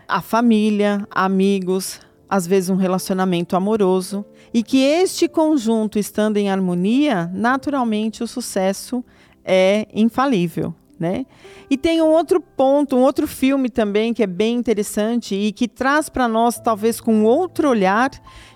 A 0.08 0.20
família, 0.20 1.06
amigos, 1.10 2.00
às 2.28 2.46
vezes 2.46 2.70
um 2.70 2.76
relacionamento 2.76 3.56
amoroso, 3.56 4.24
e 4.56 4.62
que 4.62 4.78
este 4.78 5.28
conjunto 5.28 5.98
estando 5.98 6.38
em 6.38 6.48
harmonia, 6.48 7.30
naturalmente 7.34 8.24
o 8.24 8.26
sucesso 8.26 9.04
é 9.44 9.86
infalível. 9.92 10.74
Né? 10.98 11.26
E 11.68 11.76
tem 11.76 12.00
um 12.00 12.06
outro 12.06 12.40
ponto, 12.40 12.96
um 12.96 13.02
outro 13.02 13.26
filme 13.26 13.68
também 13.68 14.14
que 14.14 14.22
é 14.22 14.26
bem 14.26 14.56
interessante 14.56 15.34
e 15.34 15.52
que 15.52 15.68
traz 15.68 16.08
para 16.08 16.26
nós, 16.26 16.58
talvez 16.58 17.02
com 17.02 17.22
outro 17.24 17.68
olhar, 17.68 18.10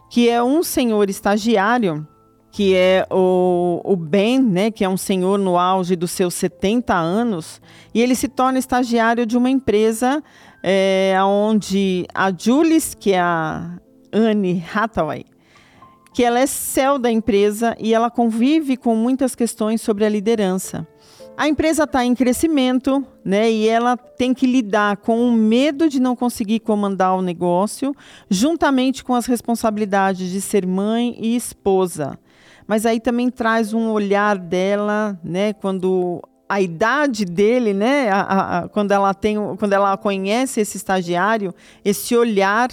que 0.09 0.27
é 0.27 0.43
um 0.43 0.63
senhor 0.63 1.11
estagiário, 1.11 2.09
que 2.51 2.75
é 2.75 3.07
o, 3.11 3.83
o 3.85 3.95
Ben, 3.95 4.41
né, 4.41 4.71
que 4.71 4.83
é 4.83 4.89
um 4.89 4.97
senhor 4.97 5.39
no 5.39 5.59
auge 5.59 5.97
dos 5.97 6.13
seus 6.13 6.33
70 6.33 6.95
anos, 6.95 7.61
e 7.93 8.01
ele 8.01 8.15
se 8.15 8.27
torna 8.27 8.59
estagiário 8.59 9.27
de 9.27 9.37
uma 9.37 9.51
empresa 9.51 10.25
é, 10.63 11.15
onde 11.23 12.07
a 12.15 12.33
Julie, 12.33 12.81
que 12.99 13.13
é 13.13 13.21
a 13.21 13.79
Anne 14.11 14.65
Hathaway, 14.75 15.27
que 16.13 16.25
ela 16.25 16.41
é 16.41 16.47
céu 16.47 16.99
da 16.99 17.11
empresa 17.11 17.77
e 17.79 17.95
ela 17.95 18.11
convive 18.11 18.77
com 18.77 18.95
muitas 18.97 19.35
questões 19.35 19.81
sobre 19.81 20.05
a 20.05 20.09
liderança. 20.09 20.87
A 21.37 21.49
empresa 21.49 21.85
está 21.85 22.05
em 22.05 22.15
crescimento, 22.15 23.03
né? 23.25 23.51
E 23.51 23.67
ela 23.67 23.97
tem 23.97 24.35
que 24.35 24.47
lidar 24.47 24.99
com 24.99 25.27
o 25.27 25.33
medo 25.33 25.89
de 25.89 25.99
não 25.99 26.15
conseguir 26.15 26.61
comandar 26.61 27.17
o 27.17 27.23
negócio, 27.23 27.97
juntamente 28.29 29.03
com 29.03 29.15
as 29.15 29.25
responsabilidades 29.25 30.31
de 30.31 30.41
ser 30.41 30.67
mãe 30.67 31.17
e 31.19 31.35
esposa. 31.35 32.19
Mas 32.67 32.85
aí 32.85 33.01
também 33.01 33.31
traz 33.31 33.73
um 33.73 33.91
olhar 33.91 34.37
dela, 34.37 35.19
né? 35.25 35.55
Quando 35.55 36.21
a 36.47 36.61
idade 36.61 37.25
dele, 37.25 37.73
né? 37.73 38.11
A, 38.11 38.59
a, 38.59 38.69
quando 38.69 38.93
ela 38.93 39.15
tem, 39.15 39.37
quando 39.57 39.73
ela 39.73 39.97
conhece 39.97 40.61
esse 40.61 40.77
estagiário, 40.77 41.55
esse 41.85 42.15
olhar 42.15 42.69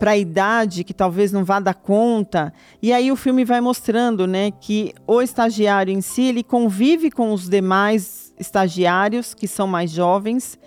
para 0.00 0.12
a 0.12 0.16
idade 0.16 0.82
que 0.82 0.94
talvez 0.94 1.30
não 1.30 1.44
vá 1.44 1.60
dar 1.60 1.74
conta. 1.74 2.54
E 2.80 2.90
aí 2.90 3.12
o 3.12 3.16
filme 3.16 3.44
vai 3.44 3.60
mostrando, 3.60 4.26
né, 4.26 4.50
que 4.50 4.94
o 5.06 5.20
estagiário 5.20 5.92
em 5.92 6.00
si 6.00 6.22
ele 6.22 6.42
convive 6.42 7.10
com 7.10 7.34
os 7.34 7.50
demais 7.50 8.32
estagiários 8.38 9.34
que 9.34 9.46
são 9.46 9.66
mais 9.66 9.90
jovens. 9.90 10.58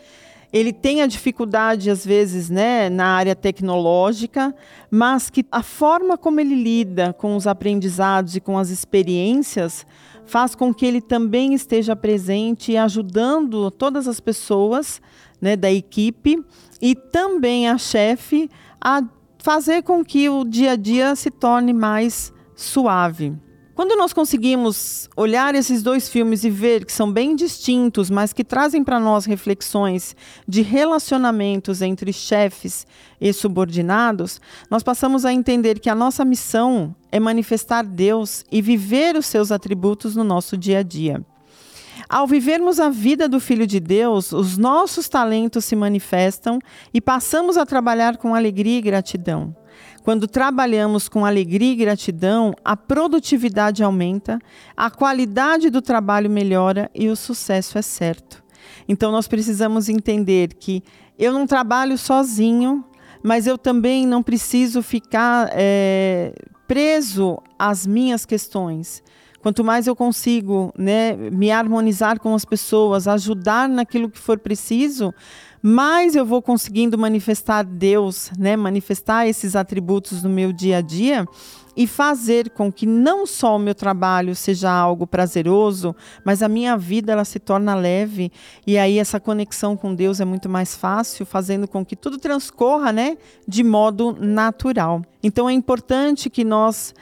Ele 0.54 0.72
tem 0.72 1.02
a 1.02 1.08
dificuldade 1.08 1.90
às 1.90 2.06
vezes, 2.06 2.48
né, 2.48 2.92
na 2.92 3.08
área 3.08 3.36
tecnológica, 3.36 4.54
mas 4.92 5.32
que 5.32 5.44
a 5.52 5.64
forma 5.64 6.16
como 6.16 6.40
ele 6.40 6.54
lida 6.54 7.12
com 7.12 7.36
os 7.36 7.48
aprendizados 7.48 8.36
e 8.36 8.40
com 8.40 8.56
as 8.56 8.70
experiências 8.70 9.84
faz 10.28 10.54
com 10.54 10.72
que 10.72 10.86
ele 10.86 11.02
também 11.02 11.56
esteja 11.56 11.96
presente 11.96 12.74
e 12.74 12.78
ajudando 12.78 13.72
todas 13.72 14.08
as 14.08 14.20
pessoas, 14.20 15.02
né, 15.42 15.56
da 15.56 15.72
equipe 15.72 16.40
e 16.80 16.94
também 16.94 17.68
a 17.68 17.80
chefe 17.80 18.48
a 18.80 19.02
fazer 19.44 19.84
com 19.84 20.06
que 20.06 20.30
o 20.30 20.46
dia 20.46 20.72
a 20.72 20.76
dia 20.78 21.14
se 21.18 21.30
torne 21.30 21.74
mais 21.74 22.32
suave. 22.56 23.36
Quando 23.76 23.94
nós 23.98 24.14
conseguimos 24.14 25.10
olhar 25.18 25.54
esses 25.54 25.84
dois 25.84 26.08
filmes 26.08 26.46
e 26.46 26.50
ver 26.50 26.86
que 26.86 26.94
são 26.94 27.12
bem 27.12 27.36
distintos, 27.36 28.10
mas 28.10 28.32
que 28.32 28.44
trazem 28.44 28.86
para 28.86 29.02
nós 29.02 29.26
reflexões 29.26 30.16
de 30.48 30.62
relacionamentos 30.62 31.82
entre 31.82 32.14
chefes 32.14 32.88
e 33.20 33.34
subordinados, 33.34 34.40
nós 34.70 34.82
passamos 34.82 35.26
a 35.26 35.34
entender 35.34 35.80
que 35.80 35.90
a 35.90 35.96
nossa 35.96 36.24
missão 36.24 36.96
é 37.12 37.20
manifestar 37.20 37.84
Deus 37.84 38.46
e 38.50 38.62
viver 38.62 39.18
os 39.18 39.26
seus 39.26 39.52
atributos 39.52 40.16
no 40.16 40.24
nosso 40.24 40.56
dia 40.56 40.80
a 40.80 40.84
dia. 40.84 41.22
Ao 42.10 42.28
vivermos 42.28 42.80
a 42.80 42.90
vida 42.90 43.28
do 43.28 43.40
Filho 43.40 43.66
de 43.66 43.80
Deus, 43.80 44.32
os 44.32 44.58
nossos 44.58 45.08
talentos 45.08 45.66
se 45.66 45.76
manifestam 45.76 46.60
e 46.94 47.00
passamos 47.00 47.58
a 47.58 47.66
trabalhar 47.66 48.18
com 48.18 48.36
alegria 48.36 48.78
e 48.78 48.82
gratidão. 48.82 49.56
Quando 50.04 50.28
trabalhamos 50.28 51.08
com 51.08 51.26
alegria 51.26 51.72
e 51.72 51.78
gratidão, 51.78 52.54
a 52.64 52.76
produtividade 52.76 53.82
aumenta, 53.84 54.38
a 54.76 54.90
qualidade 54.90 55.70
do 55.70 55.82
trabalho 55.82 56.30
melhora 56.30 56.92
e 56.94 57.08
o 57.08 57.16
sucesso 57.16 57.78
é 57.78 57.82
certo. 57.82 58.44
Então, 58.88 59.12
nós 59.12 59.28
precisamos 59.28 59.88
entender 59.88 60.56
que 60.56 60.84
eu 61.18 61.32
não 61.32 61.48
trabalho 61.48 61.98
sozinho, 61.98 62.84
mas 63.24 63.48
eu 63.48 63.58
também 63.58 64.06
não 64.06 64.22
preciso 64.22 64.82
ficar 64.82 65.50
é, 65.54 66.34
preso 66.68 67.42
às 67.58 67.88
minhas 67.88 68.26
questões. 68.26 69.02
Quanto 69.44 69.62
mais 69.62 69.88
eu 69.88 69.96
consigo 69.96 70.74
né, 70.78 71.18
me 71.18 71.52
harmonizar 71.52 72.18
com 72.18 72.34
as 72.34 72.46
pessoas, 72.46 73.10
ajudar 73.10 73.68
naquilo 73.68 74.10
que 74.10 74.18
for 74.18 74.40
preciso, 74.40 75.14
mais 75.62 76.16
eu 76.16 76.26
vou 76.26 76.42
conseguindo 76.42 76.98
manifestar 76.98 77.62
Deus, 77.62 78.32
né, 78.40 78.56
manifestar 78.56 79.28
esses 79.28 79.54
atributos 79.54 80.24
no 80.24 80.30
meu 80.30 80.54
dia 80.54 80.78
a 80.78 80.82
dia 80.82 81.28
e 81.76 81.86
fazer 81.86 82.52
com 82.52 82.72
que 82.72 82.86
não 82.86 83.26
só 83.26 83.58
o 83.58 83.60
meu 83.60 83.76
trabalho 83.76 84.34
seja 84.34 84.72
algo 84.72 85.06
prazeroso, 85.06 85.94
mas 86.24 86.42
a 86.42 86.48
minha 86.48 86.78
vida 86.78 87.12
ela 87.12 87.26
se 87.26 87.38
torna 87.38 87.76
leve 87.76 88.32
e 88.66 88.78
aí 88.78 88.98
essa 88.98 89.20
conexão 89.20 89.76
com 89.76 89.94
Deus 89.94 90.22
é 90.22 90.26
muito 90.26 90.48
mais 90.48 90.74
fácil, 90.74 91.26
fazendo 91.26 91.68
com 91.68 91.84
que 91.84 91.98
tudo 91.98 92.18
transcorra, 92.18 92.94
né, 92.94 93.18
de 93.46 93.62
modo 93.62 94.16
natural. 94.18 95.02
Então 95.22 95.50
é 95.50 95.54
importante 95.54 96.30
que 96.30 96.46
nós 96.46 96.94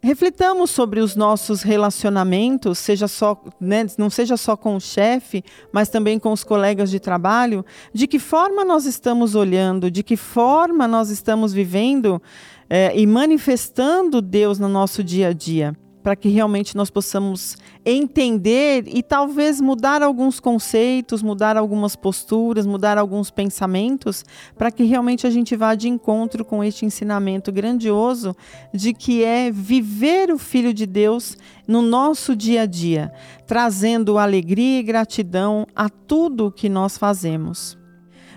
reflitamos 0.00 0.70
sobre 0.70 1.00
os 1.00 1.16
nossos 1.16 1.62
relacionamentos, 1.62 2.78
seja 2.78 3.08
só, 3.08 3.42
né, 3.60 3.86
não 3.96 4.08
seja 4.08 4.36
só 4.36 4.56
com 4.56 4.76
o 4.76 4.80
chefe, 4.80 5.44
mas 5.72 5.88
também 5.88 6.18
com 6.18 6.32
os 6.32 6.44
colegas 6.44 6.90
de 6.90 7.00
trabalho, 7.00 7.64
de 7.92 8.06
que 8.06 8.18
forma 8.18 8.64
nós 8.64 8.86
estamos 8.86 9.34
olhando, 9.34 9.90
de 9.90 10.02
que 10.02 10.16
forma 10.16 10.86
nós 10.86 11.10
estamos 11.10 11.52
vivendo 11.52 12.22
é, 12.70 12.98
e 12.98 13.06
manifestando 13.06 14.22
Deus 14.22 14.58
no 14.58 14.68
nosso 14.68 15.02
dia 15.02 15.28
a 15.28 15.32
dia 15.32 15.76
para 16.08 16.16
que 16.16 16.30
realmente 16.30 16.74
nós 16.74 16.88
possamos 16.88 17.58
entender 17.84 18.84
e 18.86 19.02
talvez 19.02 19.60
mudar 19.60 20.02
alguns 20.02 20.40
conceitos, 20.40 21.22
mudar 21.22 21.54
algumas 21.54 21.94
posturas, 21.94 22.64
mudar 22.64 22.96
alguns 22.96 23.30
pensamentos, 23.30 24.24
para 24.56 24.70
que 24.70 24.84
realmente 24.84 25.26
a 25.26 25.30
gente 25.30 25.54
vá 25.54 25.74
de 25.74 25.86
encontro 25.86 26.46
com 26.46 26.64
este 26.64 26.86
ensinamento 26.86 27.52
grandioso 27.52 28.34
de 28.72 28.94
que 28.94 29.22
é 29.22 29.50
viver 29.50 30.32
o 30.32 30.38
Filho 30.38 30.72
de 30.72 30.86
Deus 30.86 31.36
no 31.66 31.82
nosso 31.82 32.34
dia 32.34 32.62
a 32.62 32.66
dia, 32.66 33.12
trazendo 33.46 34.16
alegria 34.16 34.80
e 34.80 34.84
gratidão 34.84 35.66
a 35.76 35.90
tudo 35.90 36.46
o 36.46 36.50
que 36.50 36.70
nós 36.70 36.96
fazemos. 36.96 37.76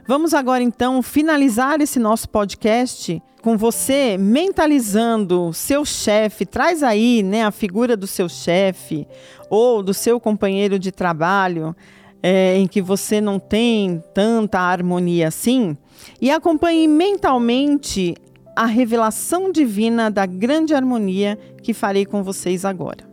Vamos 0.05 0.33
agora 0.33 0.61
então 0.61 1.01
finalizar 1.01 1.79
esse 1.79 1.99
nosso 1.99 2.27
podcast 2.27 3.23
com 3.41 3.57
você 3.57 4.17
mentalizando 4.17 5.51
seu 5.53 5.83
chefe, 5.83 6.45
traz 6.45 6.83
aí, 6.83 7.23
né, 7.23 7.43
a 7.43 7.51
figura 7.51 7.97
do 7.97 8.07
seu 8.07 8.29
chefe 8.29 9.07
ou 9.49 9.81
do 9.81 9.93
seu 9.93 10.19
companheiro 10.19 10.77
de 10.77 10.91
trabalho, 10.91 11.75
é, 12.21 12.55
em 12.55 12.67
que 12.67 12.81
você 12.81 13.19
não 13.19 13.39
tem 13.39 14.01
tanta 14.13 14.59
harmonia 14.59 15.27
assim, 15.27 15.75
e 16.21 16.29
acompanhe 16.29 16.87
mentalmente 16.87 18.15
a 18.55 18.65
revelação 18.65 19.51
divina 19.51 20.09
da 20.09 20.25
grande 20.25 20.73
harmonia 20.73 21.37
que 21.63 21.73
farei 21.73 22.05
com 22.05 22.23
vocês 22.23 22.63
agora. 22.63 23.09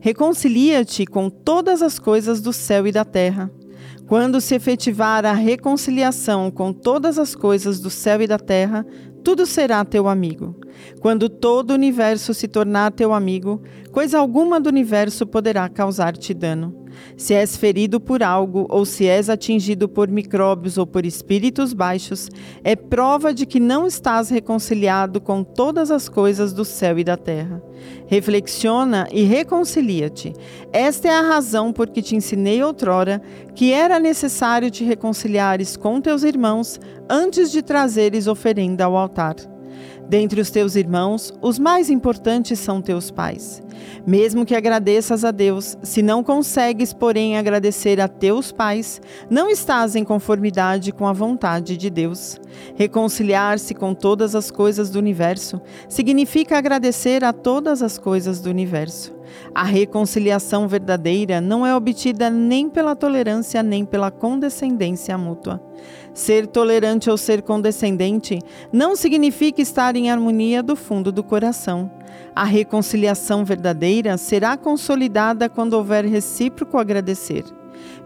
Reconcilia-te 0.00 1.06
com 1.06 1.30
todas 1.30 1.80
as 1.80 1.98
coisas 1.98 2.40
do 2.40 2.52
céu 2.52 2.86
e 2.86 2.92
da 2.92 3.04
terra. 3.04 3.50
Quando 4.08 4.40
se 4.40 4.54
efetivar 4.54 5.24
a 5.24 5.32
reconciliação 5.32 6.50
com 6.50 6.72
todas 6.72 7.18
as 7.18 7.36
coisas 7.36 7.78
do 7.78 7.88
céu 7.88 8.20
e 8.20 8.26
da 8.26 8.38
terra, 8.38 8.84
tudo 9.22 9.46
será 9.46 9.84
teu 9.84 10.08
amigo. 10.08 10.56
Quando 11.00 11.28
todo 11.28 11.70
o 11.70 11.74
universo 11.74 12.34
se 12.34 12.48
tornar 12.48 12.92
teu 12.92 13.12
amigo, 13.12 13.62
coisa 13.90 14.18
alguma 14.18 14.60
do 14.60 14.68
universo 14.68 15.26
poderá 15.26 15.68
causar-te 15.68 16.34
dano. 16.34 16.81
Se 17.16 17.34
és 17.34 17.56
ferido 17.56 18.00
por 18.00 18.22
algo, 18.22 18.66
ou 18.68 18.84
se 18.84 19.06
és 19.06 19.28
atingido 19.28 19.88
por 19.88 20.08
micróbios 20.08 20.78
ou 20.78 20.86
por 20.86 21.04
espíritos 21.04 21.72
baixos, 21.72 22.28
é 22.64 22.74
prova 22.74 23.32
de 23.32 23.46
que 23.46 23.60
não 23.60 23.86
estás 23.86 24.30
reconciliado 24.30 25.20
com 25.20 25.44
todas 25.44 25.90
as 25.90 26.08
coisas 26.08 26.52
do 26.52 26.64
céu 26.64 26.98
e 26.98 27.04
da 27.04 27.16
terra. 27.16 27.62
Reflexiona 28.06 29.06
e 29.12 29.22
reconcilia-te. 29.24 30.32
Esta 30.72 31.08
é 31.08 31.12
a 31.12 31.22
razão 31.22 31.72
por 31.72 31.88
que 31.88 32.02
te 32.02 32.16
ensinei 32.16 32.62
outrora 32.62 33.22
que 33.54 33.72
era 33.72 33.98
necessário 33.98 34.70
te 34.70 34.84
reconciliares 34.84 35.76
com 35.76 36.00
teus 36.00 36.22
irmãos 36.22 36.80
antes 37.08 37.50
de 37.50 37.62
trazeres 37.62 38.26
oferenda 38.26 38.84
ao 38.84 38.96
altar. 38.96 39.51
Dentre 40.12 40.42
os 40.42 40.50
teus 40.50 40.76
irmãos, 40.76 41.32
os 41.40 41.58
mais 41.58 41.88
importantes 41.88 42.58
são 42.58 42.82
teus 42.82 43.10
pais. 43.10 43.62
Mesmo 44.06 44.44
que 44.44 44.54
agradeças 44.54 45.24
a 45.24 45.30
Deus, 45.30 45.78
se 45.82 46.02
não 46.02 46.22
consegues, 46.22 46.92
porém, 46.92 47.38
agradecer 47.38 47.98
a 47.98 48.06
teus 48.06 48.52
pais, 48.52 49.00
não 49.30 49.48
estás 49.48 49.96
em 49.96 50.04
conformidade 50.04 50.92
com 50.92 51.06
a 51.06 51.14
vontade 51.14 51.78
de 51.78 51.88
Deus. 51.88 52.38
Reconciliar-se 52.74 53.74
com 53.74 53.94
todas 53.94 54.34
as 54.34 54.50
coisas 54.50 54.90
do 54.90 54.98
universo 54.98 55.62
significa 55.88 56.58
agradecer 56.58 57.24
a 57.24 57.32
todas 57.32 57.80
as 57.80 57.96
coisas 57.96 58.38
do 58.38 58.50
universo. 58.50 59.14
A 59.54 59.64
reconciliação 59.64 60.68
verdadeira 60.68 61.40
não 61.40 61.66
é 61.66 61.74
obtida 61.74 62.28
nem 62.28 62.68
pela 62.68 62.94
tolerância 62.94 63.62
nem 63.62 63.82
pela 63.82 64.10
condescendência 64.10 65.16
mútua. 65.16 65.58
Ser 66.14 66.46
tolerante 66.46 67.08
ou 67.08 67.16
ser 67.16 67.42
condescendente 67.42 68.38
não 68.72 68.94
significa 68.94 69.62
estar 69.62 69.96
em 69.96 70.10
harmonia 70.10 70.62
do 70.62 70.76
fundo 70.76 71.10
do 71.10 71.22
coração. 71.22 71.90
A 72.34 72.44
reconciliação 72.44 73.44
verdadeira 73.44 74.16
será 74.18 74.56
consolidada 74.56 75.48
quando 75.48 75.74
houver 75.74 76.04
recíproco 76.04 76.78
agradecer. 76.78 77.44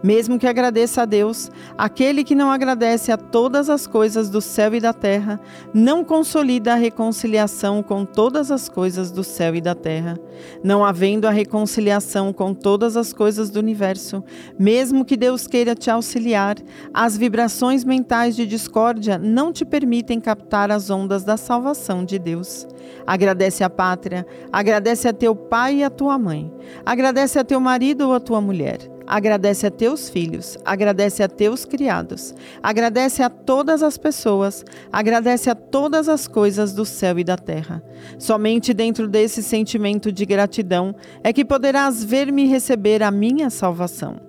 Mesmo 0.03 0.37
que 0.37 0.47
agradeça 0.47 1.01
a 1.01 1.05
Deus, 1.05 1.49
aquele 1.77 2.23
que 2.23 2.35
não 2.35 2.51
agradece 2.51 3.11
a 3.11 3.17
todas 3.17 3.69
as 3.69 3.87
coisas 3.87 4.29
do 4.29 4.41
céu 4.41 4.75
e 4.75 4.79
da 4.79 4.93
terra, 4.93 5.39
não 5.73 6.03
consolida 6.03 6.73
a 6.73 6.75
reconciliação 6.75 7.81
com 7.81 8.05
todas 8.05 8.51
as 8.51 8.69
coisas 8.69 9.11
do 9.11 9.23
céu 9.23 9.55
e 9.55 9.61
da 9.61 9.73
terra. 9.73 10.17
Não 10.63 10.85
havendo 10.85 11.27
a 11.27 11.31
reconciliação 11.31 12.31
com 12.31 12.53
todas 12.53 12.95
as 12.95 13.11
coisas 13.11 13.49
do 13.49 13.59
universo, 13.59 14.23
mesmo 14.57 15.03
que 15.03 15.17
Deus 15.17 15.47
queira 15.47 15.73
te 15.73 15.89
auxiliar, 15.89 16.57
as 16.93 17.17
vibrações 17.17 17.83
mentais 17.83 18.35
de 18.35 18.45
discórdia 18.45 19.17
não 19.17 19.51
te 19.51 19.65
permitem 19.65 20.19
captar 20.19 20.71
as 20.71 20.89
ondas 20.89 21.23
da 21.23 21.37
salvação 21.37 22.05
de 22.05 22.19
Deus. 22.19 22.67
Agradece 23.05 23.63
a 23.63 23.69
pátria, 23.69 24.25
agradece 24.51 25.07
a 25.07 25.13
teu 25.13 25.35
pai 25.35 25.77
e 25.77 25.83
a 25.83 25.89
tua 25.89 26.17
mãe, 26.17 26.51
agradece 26.85 27.39
a 27.39 27.43
teu 27.43 27.59
marido 27.59 28.07
ou 28.07 28.13
a 28.13 28.19
tua 28.19 28.41
mulher. 28.41 28.96
Agradece 29.07 29.65
a 29.65 29.71
teus 29.71 30.09
filhos, 30.09 30.57
agradece 30.65 31.23
a 31.23 31.29
teus 31.29 31.63
criados, 31.63 32.35
agradece 32.61 33.23
a 33.23 33.29
todas 33.29 33.81
as 33.81 33.97
pessoas, 33.97 34.65
agradece 34.91 35.49
a 35.49 35.55
todas 35.55 36.09
as 36.09 36.27
coisas 36.27 36.73
do 36.73 36.83
céu 36.83 37.17
e 37.17 37.23
da 37.23 37.37
terra. 37.37 37.81
Somente 38.19 38.73
dentro 38.73 39.07
desse 39.07 39.41
sentimento 39.41 40.11
de 40.11 40.25
gratidão 40.25 40.93
é 41.23 41.31
que 41.31 41.45
poderás 41.45 42.03
ver-me 42.03 42.47
receber 42.47 43.01
a 43.01 43.09
minha 43.09 43.49
salvação. 43.49 44.19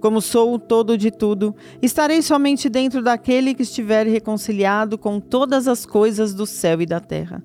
Como 0.00 0.20
sou 0.20 0.54
o 0.54 0.58
todo 0.58 0.96
de 0.96 1.10
tudo, 1.10 1.54
estarei 1.82 2.22
somente 2.22 2.68
dentro 2.68 3.02
daquele 3.02 3.54
que 3.54 3.62
estiver 3.64 4.06
reconciliado 4.06 4.96
com 4.96 5.18
todas 5.18 5.66
as 5.66 5.84
coisas 5.84 6.32
do 6.32 6.46
céu 6.46 6.80
e 6.80 6.86
da 6.86 7.00
terra. 7.00 7.42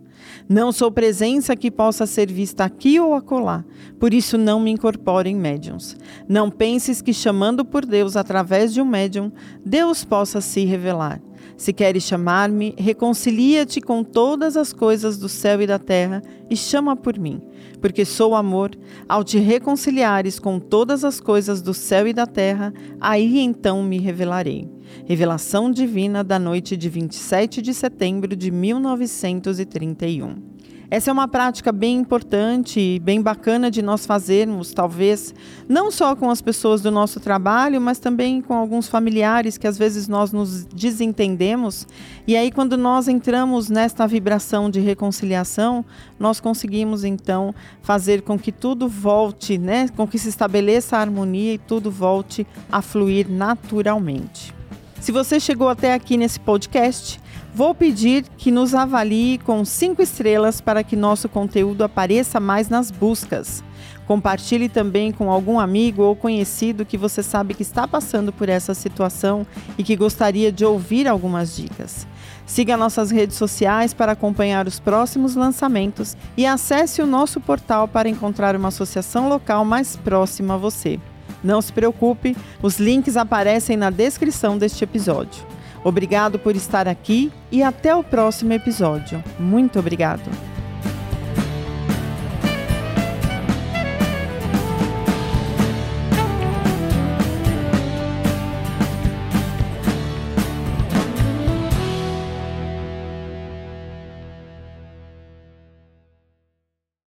Não 0.47 0.71
sou 0.71 0.91
presença 0.91 1.55
que 1.55 1.71
possa 1.71 2.05
ser 2.05 2.31
vista 2.31 2.63
aqui 2.63 2.99
ou 2.99 3.13
acolá, 3.13 3.63
por 3.99 4.13
isso 4.13 4.38
não 4.38 4.59
me 4.59 4.71
incorporo 4.71 5.27
em 5.27 5.36
médiums. 5.36 5.97
Não 6.27 6.49
penses 6.49 7.01
que 7.01 7.13
chamando 7.13 7.63
por 7.63 7.86
Deus 7.86 8.15
através 8.15 8.73
de 8.73 8.81
um 8.81 8.86
médium, 8.86 9.31
Deus 9.65 10.03
possa 10.03 10.41
se 10.41 10.65
revelar. 10.65 11.21
Se 11.63 11.71
queres 11.71 12.04
chamar-me, 12.04 12.76
reconcilia-te 12.78 13.80
com 13.80 14.04
todas 14.04 14.58
as 14.58 14.73
coisas 14.73 15.17
do 15.17 15.30
céu 15.30 15.62
e 15.62 15.65
da 15.65 15.80
terra 15.80 16.21
e 16.49 16.58
chama 16.58 16.93
por 16.93 17.17
mim, 17.17 17.41
porque 17.80 18.04
sou 18.04 18.36
amor. 18.36 18.71
Ao 19.08 19.23
te 19.23 19.39
reconciliares 19.39 20.39
com 20.39 20.60
todas 20.60 21.06
as 21.06 21.21
coisas 21.21 21.62
do 21.62 21.73
céu 21.73 22.06
e 22.06 22.12
da 22.12 22.28
terra, 22.28 22.73
aí 22.99 23.39
então 23.39 23.82
me 23.82 23.97
revelarei. 23.97 24.69
Revelação 25.06 25.71
Divina 25.71 26.21
da 26.21 26.38
noite 26.38 26.76
de 26.76 26.89
27 26.89 27.62
de 27.62 27.73
setembro 27.73 28.36
de 28.36 28.52
1931. 28.52 30.53
Essa 30.89 31.10
é 31.10 31.13
uma 31.13 31.28
prática 31.28 31.72
bem 31.72 31.98
importante 31.98 32.80
e 32.80 33.00
bem 33.00 33.22
bacana 33.22 33.72
de 33.72 33.82
nós 33.82 34.06
fazermos, 34.06 34.74
talvez, 34.74 35.34
não 35.67 35.89
só 35.89 36.15
com 36.15 36.30
as 36.30 36.41
pessoas 36.41 36.82
do 36.82 36.91
nosso 36.91 37.19
trabalho, 37.19 37.82
mas 37.82 37.98
também 37.98 38.41
com 38.41 38.54
alguns 38.54 38.88
familiares 38.88 39.58
que 39.58 39.65
às 39.65 39.78
vezes 39.78 40.08
nós 40.08 40.32
nos 40.32 40.65
desentendemos. 40.65 41.88
E 42.28 42.36
aí, 42.36 42.52
quando 42.52 42.78
nós 42.78 43.08
entramos 43.08 43.69
nesta 43.69 44.06
vibração 44.06 44.69
de 44.69 44.80
reconciliação, 44.80 45.84
nós 46.19 46.39
conseguimos 46.39 47.04
então 47.04 47.56
fazer 47.82 48.22
com 48.22 48.38
que 48.38 48.52
tudo 48.52 48.88
volte, 48.88 49.58
né? 49.58 49.88
Com 49.96 50.08
que 50.08 50.19
se 50.19 50.30
estabeleça 50.30 50.98
a 50.98 51.02
harmonia 51.02 51.54
e 51.54 51.58
tudo 51.58 51.89
volte 51.89 52.46
a 52.72 52.82
fluir 52.82 53.30
naturalmente. 53.30 54.54
Se 55.00 55.12
você 55.12 55.39
chegou 55.39 55.67
até 55.67 55.93
aqui 55.93 56.15
nesse 56.15 56.39
podcast, 56.39 57.19
vou 57.54 57.76
pedir 57.76 58.26
que 58.38 58.52
nos 58.52 58.74
avalie 58.74 59.38
com 59.38 59.63
cinco 59.63 60.02
estrelas 60.02 60.60
para 60.60 60.84
que 60.84 60.96
nosso 60.96 61.30
conteúdo 61.30 61.84
apareça 61.84 62.39
mais 62.39 62.68
nas 62.68 62.89
buscas. 62.89 63.63
Compartilhe 64.08 64.68
também 64.68 65.12
com 65.12 65.32
algum 65.32 65.60
amigo 65.60 66.02
ou 66.04 66.16
conhecido 66.16 66.86
que 66.86 66.98
você 66.98 67.24
sabe 67.24 67.54
que 67.54 67.62
está 67.62 67.88
passando 67.88 68.34
por 68.34 68.50
essa 68.50 68.74
situação 68.74 69.46
e 69.78 69.84
que 69.84 69.96
gostaria 69.96 70.52
de 70.52 70.66
ouvir 70.66 71.08
algumas 71.08 71.56
dicas. 71.56 72.06
Siga 72.46 72.76
nossas 72.76 73.12
redes 73.12 73.38
sociais 73.38 73.94
para 73.94 74.12
acompanhar 74.12 74.68
os 74.68 74.80
próximos 74.80 75.36
lançamentos 75.36 76.18
e 76.36 76.46
acesse 76.46 77.02
o 77.02 77.08
nosso 77.08 77.39
portal 77.39 77.88
para 77.88 78.10
encontrar 78.10 78.56
uma 78.56 78.68
associação 78.68 79.30
local 79.30 79.63
mais 79.63 79.96
próxima 79.96 80.56
a 80.56 80.58
você. 80.58 81.00
Não 81.42 81.62
se 81.62 81.72
preocupe, 81.72 82.36
os 82.62 82.80
links 82.80 83.16
aparecem 83.16 83.78
na 83.78 83.89
descrição 83.89 84.58
deste 84.58 84.84
episódio. 84.84 85.46
Obrigado 85.84 86.39
por 86.39 86.56
estar 86.56 86.88
aqui 86.88 87.32
e 87.52 87.62
até 87.62 87.96
o 87.96 88.04
próximo 88.04 88.54
episódio. 88.54 89.24
Muito 89.39 89.80
obrigado. 89.80 90.53